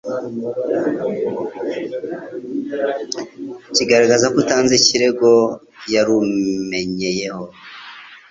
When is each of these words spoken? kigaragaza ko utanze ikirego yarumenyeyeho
kigaragaza 3.75 4.25
ko 4.31 4.35
utanze 4.43 4.73
ikirego 4.79 5.29
yarumenyeyeho 5.93 7.43